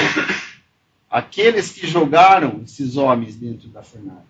aqueles 1.10 1.70
que 1.70 1.86
jogaram 1.86 2.62
esses 2.64 2.96
homens 2.96 3.36
dentro 3.36 3.68
da 3.68 3.82
fornalha. 3.82 4.24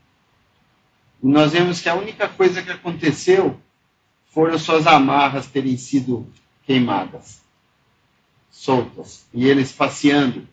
E 1.23 1.27
nós 1.29 1.53
vemos 1.53 1.81
que 1.81 1.89
a 1.89 1.95
única 1.95 2.29
coisa 2.29 2.63
que 2.63 2.73
aconteceu 2.73 3.61
foram 4.27 4.59
suas 4.59 4.89
amarras 4.89 5.47
terem 5.47 5.77
sido 5.77 6.27
queimadas, 6.67 7.41
soltas, 8.51 9.25
e 9.33 9.47
eles 9.47 9.71
passeando 9.71 10.49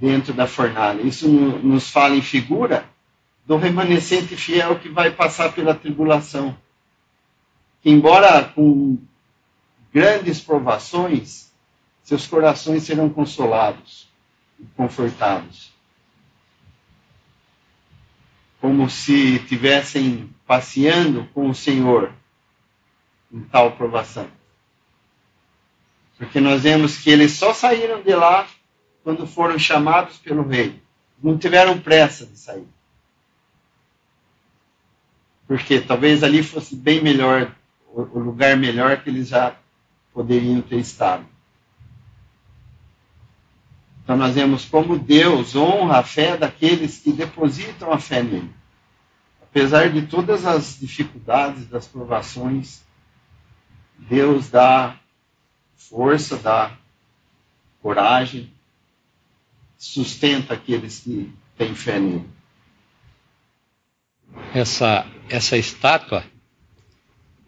dentro 0.00 0.32
da 0.32 0.46
fornalha. 0.46 1.02
Isso 1.02 1.28
nos 1.28 1.90
fala 1.90 2.14
em 2.14 2.22
figura 2.22 2.88
do 3.46 3.56
remanescente 3.56 4.36
fiel 4.36 4.78
que 4.78 4.88
vai 4.88 5.10
passar 5.10 5.52
pela 5.52 5.74
tribulação. 5.74 6.56
Que, 7.82 7.90
embora 7.90 8.44
com 8.44 8.98
grandes 9.92 10.40
provações, 10.40 11.50
seus 12.02 12.26
corações 12.26 12.84
serão 12.84 13.08
consolados 13.08 14.08
e 14.60 14.64
confortados. 14.76 15.72
Como 18.60 18.88
se 18.88 19.36
estivessem 19.36 20.30
passeando 20.46 21.28
com 21.34 21.48
o 21.50 21.54
Senhor 21.54 22.12
em 23.32 23.40
tal 23.40 23.72
provação. 23.72 24.28
Porque 26.16 26.40
nós 26.40 26.62
vemos 26.62 26.98
que 26.98 27.10
eles 27.10 27.32
só 27.32 27.54
saíram 27.54 28.02
de 28.02 28.14
lá 28.14 28.46
quando 29.08 29.26
foram 29.26 29.58
chamados 29.58 30.18
pelo 30.18 30.46
rei. 30.46 30.82
Não 31.22 31.38
tiveram 31.38 31.80
pressa 31.80 32.26
de 32.26 32.38
sair. 32.38 32.68
Porque 35.46 35.80
talvez 35.80 36.22
ali 36.22 36.42
fosse 36.42 36.76
bem 36.76 37.02
melhor, 37.02 37.50
o 37.90 38.18
lugar 38.18 38.54
melhor 38.58 39.02
que 39.02 39.08
eles 39.08 39.28
já 39.28 39.56
poderiam 40.12 40.60
ter 40.60 40.76
estado. 40.76 41.24
Então 44.04 44.14
nós 44.14 44.34
vemos 44.34 44.66
como 44.66 44.98
Deus 44.98 45.56
honra 45.56 46.00
a 46.00 46.02
fé 46.02 46.36
daqueles 46.36 46.98
que 46.98 47.10
depositam 47.10 47.90
a 47.90 47.98
fé 47.98 48.22
nele. 48.22 48.52
Apesar 49.40 49.88
de 49.88 50.02
todas 50.02 50.44
as 50.44 50.78
dificuldades, 50.78 51.66
das 51.66 51.86
provações, 51.86 52.82
Deus 53.96 54.50
dá 54.50 54.96
força, 55.78 56.36
dá 56.36 56.76
coragem, 57.80 58.52
sustenta 59.78 60.54
aqueles 60.54 61.00
que 61.00 61.32
têm 61.56 61.74
fé 61.74 62.00
nele. 62.00 62.28
Essa, 64.52 65.06
essa 65.28 65.56
estátua 65.56 66.24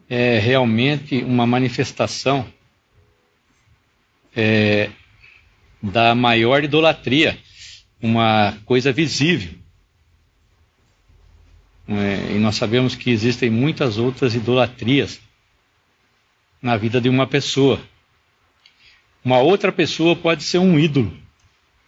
é 0.08 0.38
realmente 0.38 1.22
uma 1.24 1.46
manifestação 1.46 2.46
é, 4.34 4.90
da 5.82 6.14
maior 6.14 6.62
idolatria, 6.62 7.38
uma 8.00 8.56
coisa 8.64 8.92
visível. 8.92 9.58
É, 11.88 12.36
e 12.36 12.38
nós 12.38 12.54
sabemos 12.54 12.94
que 12.94 13.10
existem 13.10 13.50
muitas 13.50 13.98
outras 13.98 14.34
idolatrias 14.36 15.20
na 16.62 16.76
vida 16.76 17.00
de 17.00 17.08
uma 17.08 17.26
pessoa. 17.26 17.80
Uma 19.24 19.38
outra 19.40 19.72
pessoa 19.72 20.14
pode 20.14 20.44
ser 20.44 20.58
um 20.58 20.78
ídolo 20.78 21.29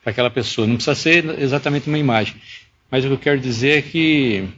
para 0.03 0.11
aquela 0.11 0.31
pessoa, 0.31 0.67
não 0.67 0.75
precisa 0.75 0.95
ser 0.95 1.39
exatamente 1.41 1.89
uma 1.89 1.99
imagem. 1.99 2.35
Mas 2.91 3.05
o 3.05 3.09
que 3.09 3.15
eu 3.15 3.19
quero 3.19 3.41
dizer 3.41 3.79
é 3.79 3.83
que 3.83 4.49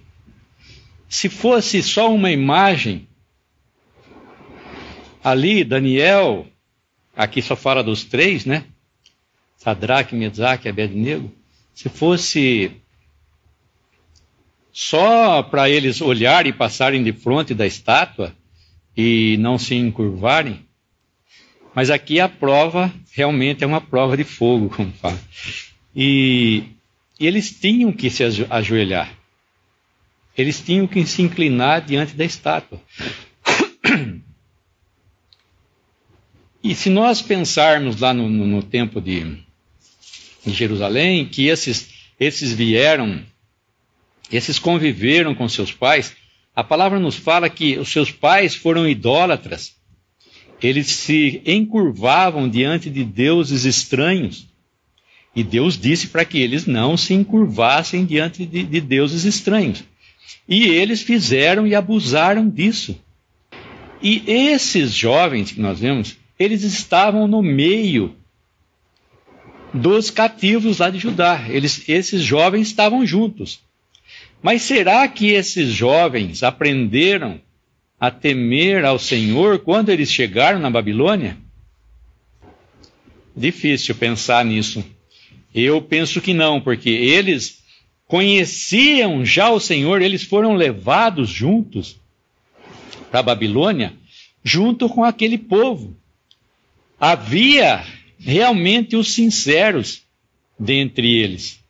se 1.09 1.29
fosse 1.29 1.83
só 1.83 2.13
uma 2.13 2.31
imagem, 2.31 3.07
ali 5.23 5.63
Daniel, 5.63 6.47
aqui 7.15 7.43
só 7.43 7.55
fala 7.55 7.85
dos 7.85 8.05
três, 8.05 8.45
né? 8.45 8.65
Sadraque, 9.57 10.17
Mesaque 10.17 10.67
e 10.67 10.71
Abednego. 10.71 11.31
Se 11.75 11.89
fosse 11.89 12.73
só 14.73 15.43
para 15.43 15.69
eles 15.69 16.01
olharem 16.01 16.51
e 16.51 16.57
passarem 16.57 17.05
de 17.05 17.13
frente 17.13 17.55
da 17.55 17.67
estátua 17.67 18.35
e 18.97 19.37
não 19.39 19.59
se 19.59 19.75
encurvarem, 19.75 20.67
mas 21.75 21.91
aqui 21.91 22.21
a 22.21 22.29
prova 22.29 22.93
realmente 23.13 23.65
é 23.65 23.67
uma 23.67 23.81
prova 23.81 24.17
de 24.17 24.25
fogo, 24.25 24.69
como 24.69 24.93
fala. 24.93 25.19
E, 25.95 26.63
e 27.19 27.27
eles 27.27 27.51
tinham 27.51 27.93
que 27.93 28.09
se 28.09 28.23
ajoelhar. 28.49 29.13
Eles 30.37 30.61
tinham 30.61 30.87
que 30.87 31.05
se 31.07 31.23
inclinar 31.23 31.83
diante 31.83 32.15
da 32.15 32.25
estátua. 32.25 32.81
E 36.63 36.75
se 36.75 36.89
nós 36.89 37.21
pensarmos 37.21 38.01
lá 38.01 38.15
no, 38.15 38.27
no, 38.29 38.47
no 38.47 38.63
tempo 38.63 38.99
de, 38.99 39.37
de 40.47 40.53
Jerusalém, 40.53 41.27
que 41.27 41.47
esses, 41.47 41.91
esses 42.19 42.53
vieram, 42.55 43.23
esses 44.33 44.59
conviveram 44.59 45.35
com 45.35 45.47
seus 45.47 45.73
pais, 45.73 46.17
a 46.57 46.65
palavra 46.65 46.99
nos 46.99 47.17
fala 47.17 47.51
que 47.51 47.77
os 47.79 47.91
seus 47.91 48.11
pais 48.11 48.55
foram 48.55 48.89
idólatras 48.89 49.77
eles 50.63 50.87
se 50.89 51.43
encurvavam 51.45 52.49
diante 52.49 52.89
de 52.91 53.05
deuses 53.05 53.65
estranhos. 53.65 54.47
E 55.35 55.43
Deus 55.43 55.79
disse 55.79 56.09
para 56.09 56.25
que 56.25 56.39
eles 56.39 56.65
não 56.67 56.97
se 56.97 57.13
encurvassem 57.13 58.05
diante 58.05 58.47
de, 58.47 58.63
de 58.63 58.81
deuses 58.81 59.25
estranhos. 59.25 59.85
E 60.49 60.65
eles 60.65 61.03
fizeram 61.03 61.67
e 61.67 61.75
abusaram 61.75 62.49
disso. 62.49 62.99
E 64.01 64.23
esses 64.27 64.93
jovens 64.93 65.51
que 65.51 65.61
nós 65.61 65.81
vemos, 65.81 66.17
eles 66.39 66.63
estavam 66.63 67.27
no 67.27 67.43
meio 67.43 68.15
dos 69.73 70.11
cativos 70.11 70.79
lá 70.79 70.91
de 70.91 70.99
Judá. 70.99 71.47
Eles, 71.49 71.89
esses 71.89 72.23
jovens 72.23 72.69
estavam 72.69 73.05
juntos. 73.05 73.61
Mas 74.43 74.63
será 74.63 75.09
que 75.09 75.31
esses 75.31 75.71
jovens 75.71 76.43
aprenderam 76.43 77.41
a 77.99 78.11
temer 78.11 78.85
ao 78.85 78.99
Senhor 78.99 79.61
quando 79.61 79.91
eles 79.91 80.11
chegaram 80.11 80.59
na 80.59 80.71
Babilônia? 80.71 81.37
Difícil 83.37 83.95
pensar 83.95 84.45
nisso. 84.45 84.85
Eu 85.55 85.81
penso 85.81 86.21
que 86.21 86.35
não, 86.35 86.61
porque 86.61 86.91
eles 86.91 87.63
conheciam 88.07 89.25
já 89.25 89.51
o 89.51 89.61
Senhor, 89.61 90.03
eles 90.03 90.23
foram 90.23 90.55
levados 90.55 91.29
juntos 91.29 91.97
para 93.11 93.21
a 93.21 93.23
Babilônia, 93.23 93.95
junto 94.43 94.89
com 94.89 95.05
aquele 95.05 95.39
povo. 95.39 95.97
Havia 96.99 97.85
realmente 98.19 98.97
os 98.97 99.13
sinceros 99.15 100.03
dentre 100.59 101.17
eles. 101.17 101.61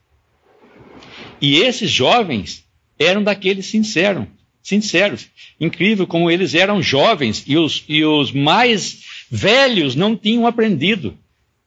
E 1.40 1.56
esses 1.56 1.90
jovens 1.90 2.64
eram 2.98 3.22
daqueles 3.22 3.66
sinceros 3.66 4.26
sinceros. 4.64 5.28
Incrível 5.60 6.06
como 6.06 6.30
eles 6.30 6.54
eram 6.54 6.82
jovens 6.82 7.44
e 7.46 7.56
os, 7.56 7.84
e 7.86 8.04
os 8.04 8.32
mais 8.32 9.04
velhos 9.30 9.94
não 9.94 10.16
tinham 10.16 10.46
aprendido. 10.46 11.16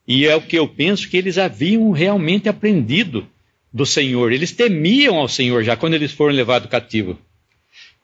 E 0.06 0.26
é 0.26 0.36
o 0.36 0.42
que 0.42 0.58
eu 0.58 0.68
penso 0.68 1.08
que 1.08 1.16
eles 1.16 1.38
haviam 1.38 1.92
realmente 1.92 2.50
aprendido 2.50 3.28
do 3.72 3.86
Senhor. 3.86 4.32
Eles 4.32 4.52
temiam 4.52 5.16
ao 5.16 5.28
Senhor 5.28 5.64
já 5.64 5.76
quando 5.78 5.94
eles 5.94 6.12
foram 6.12 6.34
levados 6.34 6.70
cativo. 6.70 7.18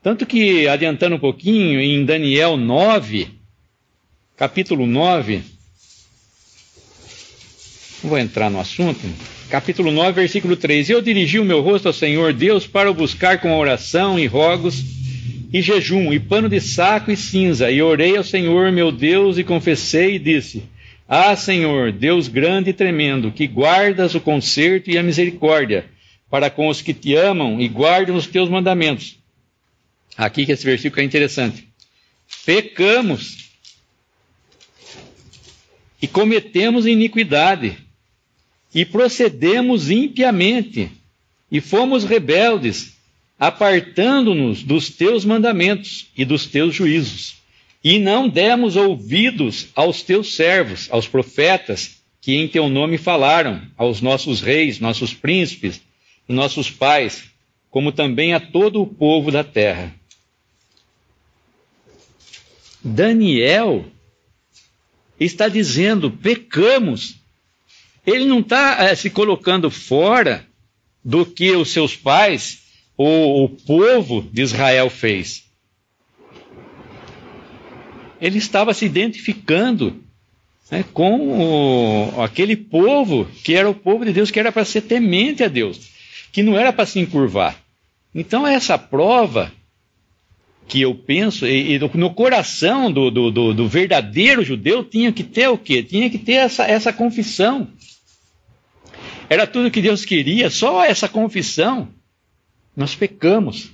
Tanto 0.01 0.25
que, 0.25 0.67
adiantando 0.67 1.15
um 1.15 1.19
pouquinho, 1.19 1.79
em 1.79 2.05
Daniel 2.05 2.57
9, 2.57 3.29
capítulo 4.35 4.85
9, 4.85 5.41
vou 8.07 8.17
entrar 8.17 8.49
no 8.49 8.59
assunto, 8.59 8.99
capítulo 9.49 9.91
9, 9.91 10.11
versículo 10.11 10.55
3. 10.55 10.89
Eu 10.89 11.01
dirigi 11.01 11.39
o 11.39 11.45
meu 11.45 11.61
rosto 11.61 11.87
ao 11.87 11.93
Senhor 11.93 12.33
Deus 12.33 12.67
para 12.67 12.91
o 12.91 12.93
buscar 12.93 13.39
com 13.39 13.57
oração 13.57 14.19
e 14.19 14.25
rogos 14.25 14.83
e 15.51 15.61
jejum 15.61 16.11
e 16.11 16.19
pano 16.19 16.49
de 16.49 16.59
saco 16.59 17.11
e 17.11 17.15
cinza. 17.15 17.71
E 17.71 17.81
orei 17.81 18.17
ao 18.17 18.23
Senhor 18.23 18.71
meu 18.71 18.91
Deus 18.91 19.37
e 19.37 19.43
confessei 19.43 20.15
e 20.15 20.19
disse: 20.19 20.63
Ah, 21.07 21.35
Senhor, 21.35 21.91
Deus 21.91 22.27
grande 22.27 22.71
e 22.71 22.73
tremendo, 22.73 23.31
que 23.31 23.47
guardas 23.47 24.15
o 24.15 24.19
conserto 24.19 24.89
e 24.89 24.97
a 24.97 25.03
misericórdia 25.03 25.85
para 26.29 26.49
com 26.49 26.67
os 26.67 26.81
que 26.81 26.95
te 26.95 27.15
amam 27.15 27.61
e 27.61 27.67
guardam 27.67 28.15
os 28.15 28.25
teus 28.25 28.49
mandamentos. 28.49 29.19
Aqui 30.17 30.47
que 30.47 30.51
esse 30.51 30.65
versículo 30.65 31.01
é 31.01 31.05
interessante. 31.05 31.67
Pecamos 32.43 33.49
e 36.01 36.07
cometemos 36.07 36.87
iniquidade 36.87 37.77
e 38.73 38.83
procedemos 38.85 39.89
impiamente, 39.91 40.89
e 41.51 41.61
fomos 41.61 42.03
rebeldes, 42.03 42.93
apartando-nos 43.39 44.63
dos 44.63 44.89
teus 44.89 45.23
mandamentos 45.23 46.07
e 46.17 46.25
dos 46.25 46.47
teus 46.47 46.73
juízos, 46.73 47.35
e 47.83 47.99
não 47.99 48.29
demos 48.29 48.75
ouvidos 48.75 49.67
aos 49.75 50.01
teus 50.01 50.35
servos, 50.35 50.87
aos 50.89 51.07
profetas, 51.07 52.01
que 52.21 52.35
em 52.35 52.47
teu 52.47 52.69
nome 52.69 52.97
falaram, 52.97 53.61
aos 53.75 53.99
nossos 54.01 54.41
reis, 54.41 54.79
nossos 54.79 55.13
príncipes 55.13 55.81
e 56.27 56.33
nossos 56.33 56.71
pais, 56.71 57.25
como 57.69 57.91
também 57.91 58.33
a 58.33 58.39
todo 58.39 58.81
o 58.81 58.87
povo 58.87 59.29
da 59.29 59.43
terra. 59.43 59.93
Daniel 62.83 63.85
está 65.19 65.47
dizendo: 65.47 66.11
pecamos. 66.11 67.22
Ele 68.05 68.25
não 68.25 68.39
está 68.39 68.83
é, 68.83 68.95
se 68.95 69.09
colocando 69.09 69.69
fora 69.69 70.45
do 71.03 71.25
que 71.25 71.51
os 71.51 71.69
seus 71.69 71.95
pais 71.95 72.63
ou 72.97 73.45
o 73.45 73.49
povo 73.49 74.21
de 74.31 74.41
Israel 74.41 74.89
fez. 74.89 75.43
Ele 78.19 78.37
estava 78.37 78.73
se 78.73 78.85
identificando 78.85 80.01
né, 80.71 80.83
com 80.93 82.09
o, 82.09 82.21
aquele 82.21 82.55
povo 82.55 83.27
que 83.43 83.53
era 83.53 83.69
o 83.69 83.75
povo 83.75 84.05
de 84.05 84.13
Deus, 84.13 84.31
que 84.31 84.39
era 84.39 84.51
para 84.51 84.65
ser 84.65 84.81
temente 84.81 85.43
a 85.43 85.47
Deus, 85.47 85.79
que 86.31 86.41
não 86.41 86.57
era 86.57 86.71
para 86.71 86.85
se 86.85 86.99
encurvar. 86.99 87.57
Então, 88.13 88.45
essa 88.45 88.77
prova 88.77 89.51
que 90.67 90.81
eu 90.81 90.95
penso, 90.95 91.45
e, 91.45 91.75
e 91.75 91.79
no 91.79 92.13
coração 92.13 92.91
do, 92.91 93.11
do, 93.11 93.31
do, 93.31 93.53
do, 93.53 93.67
verdadeiro 93.67 94.43
judeu 94.43 94.83
tinha 94.83 95.11
que 95.11 95.23
ter 95.23 95.47
o 95.47 95.57
quê? 95.57 95.83
Tinha 95.83 96.09
que 96.09 96.17
ter 96.17 96.33
essa, 96.33 96.63
essa 96.65 96.93
confissão. 96.93 97.67
Era 99.33 99.47
tudo 99.47 99.71
que 99.71 99.81
Deus 99.81 100.05
queria, 100.05 100.47
só 100.51 100.85
essa 100.85 101.09
confissão. 101.09 101.87
Nós 102.77 102.93
pecamos. 102.93 103.71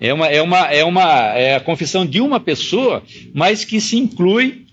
É 0.00 0.12
uma, 0.12 0.26
é 0.26 0.42
uma, 0.42 0.58
é 0.66 0.84
uma 0.84 1.02
é 1.38 1.54
a 1.54 1.60
confissão 1.60 2.04
de 2.04 2.20
uma 2.20 2.40
pessoa, 2.40 3.04
mas 3.32 3.64
que 3.64 3.80
se 3.80 3.96
inclui. 3.96 4.66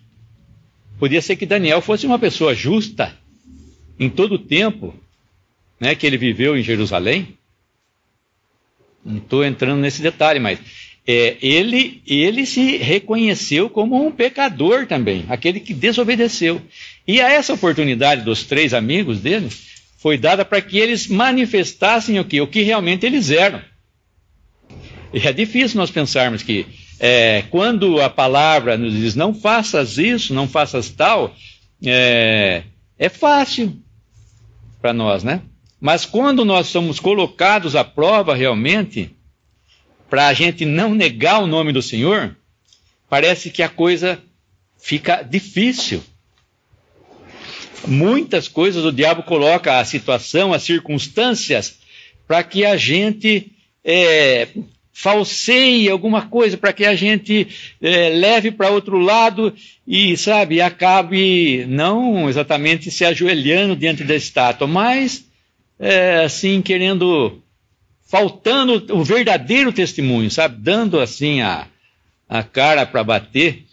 Podia 0.97 1.21
ser 1.21 1.35
que 1.35 1.45
Daniel 1.45 1.81
fosse 1.81 2.07
uma 2.07 2.17
pessoa 2.17 2.55
justa 2.55 3.15
em 3.99 4.09
todo 4.09 4.33
o 4.33 4.39
tempo 4.39 4.95
né, 5.79 5.93
que 5.93 6.07
ele 6.07 6.17
viveu 6.17 6.57
em 6.57 6.63
Jerusalém. 6.63 7.37
Não 9.05 9.17
estou 9.17 9.45
entrando 9.45 9.81
nesse 9.81 10.01
detalhe, 10.01 10.39
mas 10.39 10.59
é, 11.05 11.37
ele, 11.41 12.01
ele 12.05 12.45
se 12.45 12.77
reconheceu 12.77 13.69
como 13.69 14.05
um 14.05 14.11
pecador 14.11 14.85
também, 14.85 15.25
aquele 15.29 15.59
que 15.59 15.73
desobedeceu. 15.73 16.61
E 17.07 17.19
a 17.19 17.29
essa 17.31 17.53
oportunidade 17.53 18.23
dos 18.23 18.43
três 18.43 18.73
amigos 18.73 19.19
dele 19.19 19.49
foi 19.97 20.17
dada 20.17 20.45
para 20.45 20.61
que 20.61 20.77
eles 20.77 21.07
manifestassem 21.07 22.19
o 22.19 22.25
que? 22.25 22.39
O 22.41 22.47
que 22.47 22.61
realmente 22.61 23.05
eles 23.05 23.31
eram. 23.31 23.61
E 25.13 25.27
é 25.27 25.33
difícil 25.33 25.77
nós 25.77 25.91
pensarmos 25.91 26.41
que 26.41 26.65
é, 26.99 27.43
quando 27.49 27.99
a 27.99 28.09
palavra 28.09 28.77
nos 28.77 28.93
diz 28.93 29.15
não 29.15 29.33
faças 29.33 29.97
isso, 29.97 30.33
não 30.33 30.47
faças 30.47 30.89
tal, 30.89 31.35
é, 31.83 32.63
é 32.97 33.09
fácil 33.09 33.75
para 34.79 34.93
nós, 34.93 35.23
né? 35.23 35.41
Mas 35.79 36.05
quando 36.05 36.45
nós 36.45 36.67
somos 36.67 36.99
colocados 36.99 37.75
à 37.75 37.83
prova 37.83 38.35
realmente, 38.35 39.15
para 40.11 40.27
a 40.27 40.33
gente 40.33 40.65
não 40.65 40.93
negar 40.93 41.41
o 41.41 41.47
nome 41.47 41.71
do 41.71 41.81
Senhor, 41.81 42.35
parece 43.09 43.49
que 43.49 43.63
a 43.63 43.69
coisa 43.69 44.21
fica 44.77 45.23
difícil. 45.23 46.03
Muitas 47.87 48.49
coisas 48.49 48.83
o 48.83 48.91
diabo 48.91 49.23
coloca 49.23 49.79
a 49.79 49.85
situação, 49.85 50.51
as 50.51 50.63
circunstâncias, 50.63 51.77
para 52.27 52.43
que 52.43 52.65
a 52.65 52.75
gente 52.75 53.53
é, 53.85 54.49
falseie 54.91 55.89
alguma 55.89 56.23
coisa, 56.23 56.57
para 56.57 56.73
que 56.73 56.83
a 56.83 56.93
gente 56.93 57.47
é, 57.81 58.09
leve 58.09 58.51
para 58.51 58.69
outro 58.69 58.99
lado 58.99 59.55
e, 59.87 60.17
sabe, 60.17 60.59
acabe 60.59 61.65
não 61.69 62.29
exatamente 62.29 62.91
se 62.91 63.05
ajoelhando 63.05 63.77
diante 63.77 64.03
da 64.03 64.15
estátua, 64.15 64.67
mas 64.67 65.25
é, 65.79 66.25
assim, 66.25 66.61
querendo, 66.61 67.41
faltando 68.11 68.93
o 68.93 69.05
verdadeiro 69.05 69.71
testemunho, 69.71 70.29
sabe? 70.29 70.61
Dando 70.61 70.99
assim 70.99 71.39
a, 71.39 71.65
a 72.27 72.43
cara 72.43 72.85
para 72.85 73.05
bater 73.05 73.63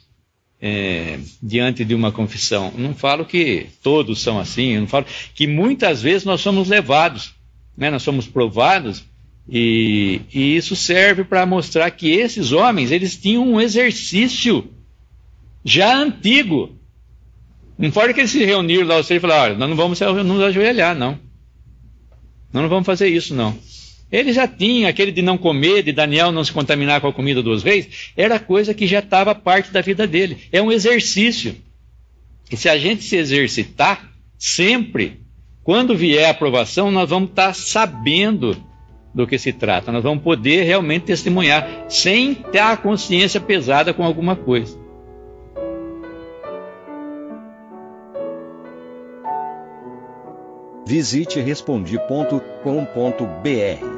é, 0.63 1.19
diante 1.43 1.85
de 1.85 1.93
uma 1.93 2.13
confissão. 2.13 2.73
Não 2.79 2.95
falo 2.95 3.25
que 3.25 3.67
todos 3.83 4.21
são 4.21 4.39
assim, 4.39 4.75
eu 4.75 4.83
não 4.83 4.87
falo 4.87 5.07
que 5.35 5.49
muitas 5.49 6.01
vezes 6.01 6.25
nós 6.25 6.41
somos 6.41 6.69
levados, 6.69 7.35
né? 7.77 7.91
nós 7.91 8.05
somos 8.05 8.29
provados, 8.29 9.05
e, 9.49 10.21
e 10.33 10.57
isso 10.57 10.77
serve 10.77 11.25
para 11.25 11.45
mostrar 11.45 11.91
que 11.91 12.09
esses 12.09 12.53
homens, 12.53 12.93
eles 12.93 13.17
tinham 13.17 13.45
um 13.45 13.61
exercício 13.61 14.71
já 15.65 15.97
antigo. 15.97 16.77
Não 17.77 17.91
fora 17.91 18.15
que 18.15 18.21
eles 18.21 18.31
se 18.31 18.45
reuniram 18.45 18.87
lá 18.87 19.01
e 19.01 19.19
falaram, 19.19 19.43
olha, 19.43 19.55
nós 19.57 19.69
não 19.69 19.77
vamos 19.77 19.99
nos 19.99 20.43
ajoelhar, 20.43 20.95
não. 20.95 21.19
Nós 22.53 22.63
não 22.63 22.69
vamos 22.69 22.87
fazer 22.87 23.09
isso, 23.09 23.35
não. 23.35 23.59
Ele 24.11 24.33
já 24.33 24.49
tinha 24.49 24.89
aquele 24.89 25.13
de 25.13 25.21
não 25.21 25.37
comer, 25.37 25.83
de 25.83 25.93
Daniel 25.93 26.33
não 26.33 26.43
se 26.43 26.53
contaminar 26.53 27.01
com 27.01 27.09
a 27.09 27.13
comida 27.13 27.43
dos 27.43 27.63
reis, 27.63 28.11
era 28.17 28.39
coisa 28.39 28.73
que 28.73 28.87
já 28.87 29.01
estava 29.01 29.35
parte 29.35 29.71
da 29.71 29.81
vida 29.81 30.07
dele. 30.07 30.39
É 30.51 30.63
um 30.63 30.73
exercício. 30.73 31.55
E 32.51 32.57
se 32.57 32.69
a 32.69 32.79
gente 32.79 33.05
se 33.05 33.17
exercitar, 33.17 34.11
sempre, 34.39 35.21
quando 35.63 35.95
vier 35.95 36.25
a 36.25 36.31
aprovação, 36.31 36.91
nós 36.91 37.11
vamos 37.11 37.31
estar 37.31 37.55
sabendo 37.55 38.57
do 39.15 39.27
que 39.27 39.39
se 39.39 39.53
trata. 39.53 39.93
Nós 39.93 40.03
vamos 40.03 40.23
poder 40.23 40.63
realmente 40.63 41.07
testemunhar, 41.07 41.87
sem 41.89 42.35
ter 42.35 42.61
a 42.61 42.77
consciência 42.77 43.41
pesada 43.41 43.93
com 43.93 44.05
alguma 44.05 44.35
coisa. 44.35 44.79
Visite 50.87 51.39
respondi.com.br. 51.39 53.98